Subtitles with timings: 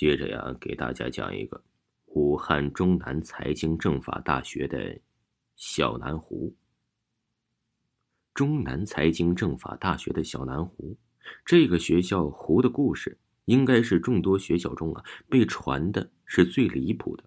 [0.00, 1.62] 接着呀，给大家讲一个
[2.06, 4.98] 武汉中南财经政法大学的
[5.56, 6.56] 小南湖。
[8.32, 10.96] 中南财经政法大学的小南湖，
[11.44, 17.24] 这个学校湖的故事，应该是众多学校中啊被传的是最离谱的。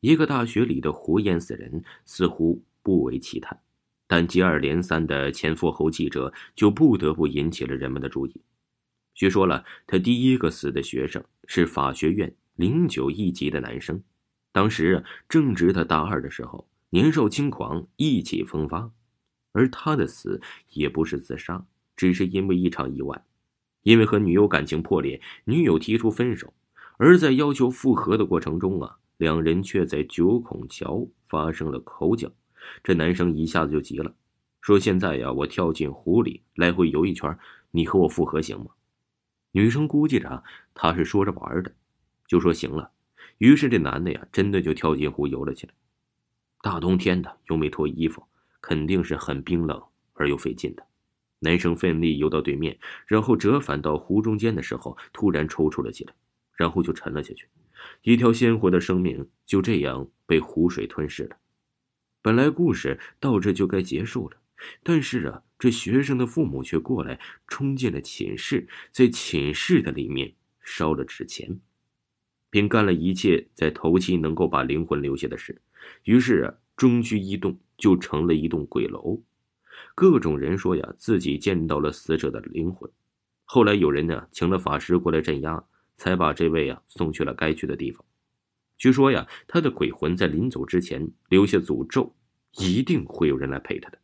[0.00, 3.56] 一个大学里的湖淹死人，似乎不为奇谈，
[4.08, 8.40] 但接二连三的前赴后继者，就不得不引起了人们的注意。
[9.14, 14.02] 据说了，他第一个死的学生是法学院零九一级的男生，
[14.52, 18.90] 当时正值他大二的时候，年少轻狂，意气风发。
[19.52, 23.22] 而他的死也不是自杀，只是因为一场意外，
[23.82, 26.52] 因为和女友感情破裂，女友提出分手，
[26.96, 32.32] 而在要求复合的过程中啊，两人却在九孔桥发生了口角。
[32.82, 34.14] 这男生一下子就急了，
[34.62, 37.38] 说：“现在呀，我跳进湖里来回游一圈，
[37.72, 38.66] 你和我复合行吗？”
[39.52, 40.42] 女生估计着
[40.74, 41.72] 他是说着玩的，
[42.26, 42.90] 就说行了。
[43.38, 45.72] 于是这男的呀，真的就跳进湖游了起来。
[46.62, 48.22] 大冬天的又没脱衣服，
[48.60, 49.82] 肯定是很冰冷
[50.14, 50.86] 而又费劲的。
[51.40, 56.14] 男生奋力游到对面，然后折返到湖中间的时候，突然抽搐了起来，
[56.54, 57.48] 然后就沉了下去。
[58.02, 61.36] 一条鲜活的生命就这样被湖水吞噬了。
[62.22, 64.36] 本来故事到这就该结束了。
[64.82, 71.60] 但是啊，这学生的父母却过来冲进了寝室，在寝室的里面烧了纸钱，
[72.50, 75.60] 并干了一切在头七能够把灵魂留下的事。
[76.04, 79.22] 于是啊，中区一栋就成了一栋鬼楼。
[79.94, 82.90] 各种人说呀，自己见到了死者的灵魂。
[83.44, 85.64] 后来有人呢，请了法师过来镇压，
[85.96, 88.04] 才把这位啊送去了该去的地方。
[88.78, 92.14] 据说呀，他的鬼魂在临走之前留下诅咒，
[92.58, 93.98] 一定会有人来陪他的。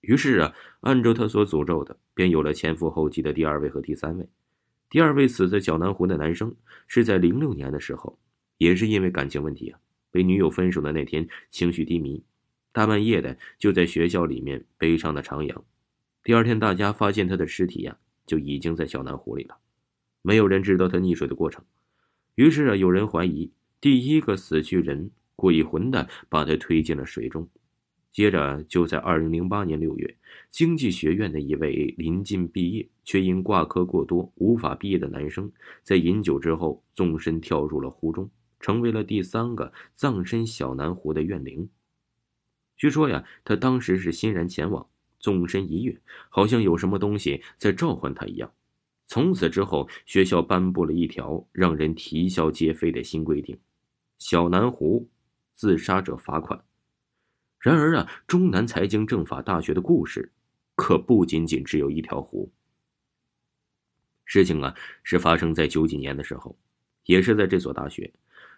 [0.00, 4.28] 于是啊，按照他所诅咒的，便有了前赴后继的第二位和第三位。
[4.88, 6.54] 第二位死在小南湖的男生，
[6.88, 8.18] 是在零六年的时候，
[8.58, 9.78] 也是因为感情问题啊，
[10.10, 12.24] 被女友分手的那天，情绪低迷，
[12.72, 15.62] 大半夜的就在学校里面悲伤的徜徉。
[16.24, 17.96] 第二天，大家发现他的尸体呀，
[18.26, 19.58] 就已经在小南湖里了，
[20.22, 21.62] 没有人知道他溺水的过程。
[22.34, 27.48] 于是啊，有人怀疑第一个死去人鬼魂的把他推进了水中。
[28.10, 30.16] 接着，就在二零零八年六月，
[30.50, 35.50] 经济学院的一位临近毕业却因挂科过多无法毕业的男生，
[35.82, 38.28] 在饮酒之后纵身跳入了湖中，
[38.58, 41.68] 成为了第三个葬身小南湖的怨灵。
[42.76, 44.84] 据说呀，他当时是欣然前往，
[45.20, 46.00] 纵身一跃，
[46.30, 48.52] 好像有什么东西在召唤他一样。
[49.06, 53.56] 从此之后，学校颁布了一条让人啼笑皆非的新规定：
[54.18, 55.08] 小南湖
[55.52, 56.60] 自杀者罚款。
[57.60, 60.32] 然而啊，中南财经政法大学的故事，
[60.74, 62.50] 可不仅仅只有一条湖。
[64.24, 66.56] 事情啊，是发生在九几年的时候，
[67.04, 68.10] 也是在这所大学。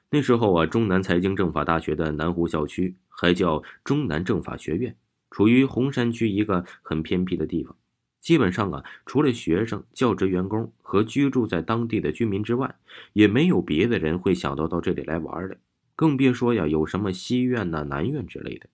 [0.08, 4.94] 那时候啊，中南财经政法大学的南湖校区还叫中南政法学院，
[5.32, 7.76] 处于洪山区一个很偏僻的地方。
[8.20, 12.72] 基本上啊，除了学生、教职员工和居住在当地的居民之外，
[13.14, 15.56] 也没有别的人会想到到这里来玩的，
[15.96, 18.68] 更别说呀，有什么西院呐、南院之类的。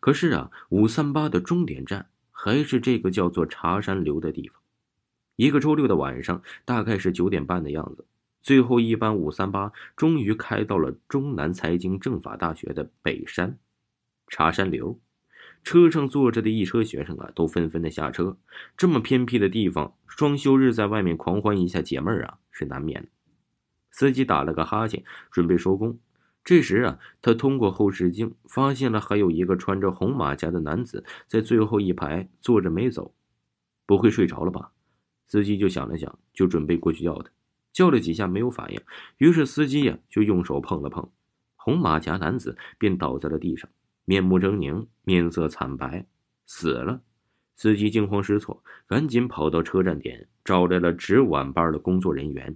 [0.00, 4.60] 可是啊，五三八的终点站还是这个叫做茶山流的地方。
[5.36, 8.06] 一个周六的晚上，大概是九点半的样子，
[8.40, 13.58] 最后一班五三八终于开到了中南财经政法大学的北山
[14.28, 15.00] 茶山流。
[15.64, 18.36] 车上坐着的一车学生啊，都纷纷的下车。
[18.76, 23.08] 这么偏僻的地方，双休日在外面狂欢一下解闷儿啊，是难免的。
[23.90, 25.98] 司机打了个哈欠，准备收工。
[26.44, 33.14] 这时啊，他通过后视镜发现了还有一个穿着红马甲的男子在最后一排坐着没走，
[33.86, 34.70] 不会睡着了吧？
[35.24, 37.30] 司机就想了想，就准备过去叫他，
[37.72, 38.80] 叫了几下没有反应，
[39.16, 41.08] 于是司机呀就用手碰了碰
[41.56, 43.70] 红马甲男子，便倒在了地上，
[44.04, 46.04] 面目狰狞，面色惨白，
[46.44, 47.00] 死了。
[47.56, 52.54] 司机惊慌失措，赶紧跑到车站点，找来了值晚班的工作人员。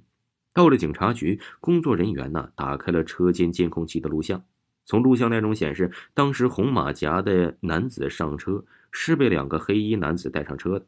[0.53, 4.45] 到了警察局，工作人员呢打开了车间监控器的录像。
[4.85, 10.87] 从录像内容显示，当时红马甲的男子上车是被两个黑衣男子带上车的。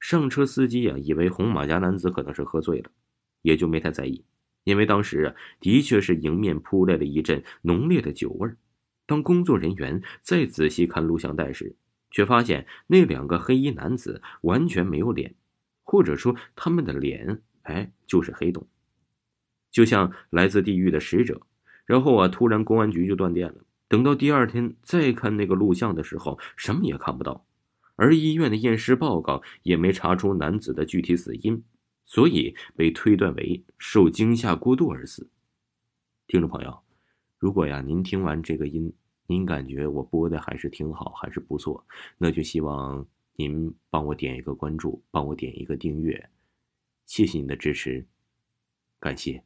[0.00, 2.90] 上车司机呀，以为红马甲男子可能是喝醉了，
[3.42, 4.24] 也就没太在意。
[4.64, 8.56] 因为当时啊，的确是迎面扑来了一阵浓烈的酒味儿。
[9.06, 11.76] 当工作人员再仔细看录像带时，
[12.10, 15.34] 却发现那两个黑衣男子完全没有脸，
[15.82, 18.66] 或者说他们的脸，哎，就是黑洞。
[19.74, 21.42] 就像来自地狱的使者，
[21.84, 23.56] 然后啊，突然公安局就断电了。
[23.88, 27.44] 等到第二天再看那个录像的时候，什么也看不到，
[27.96, 31.60] 而医院的验尸报告也没查出男子的具体死因。
[32.06, 35.28] 所以被推断为受惊吓过度而死。
[36.26, 36.78] 听众朋友，
[37.38, 38.92] 如果呀您听完这个音，
[39.26, 41.84] 您感觉我播的还是挺好，还是不错，
[42.18, 43.04] 那就希望
[43.36, 46.28] 您帮我点一个关注，帮我点一个订阅，
[47.06, 48.06] 谢谢您的支持，
[49.00, 49.42] 感谢。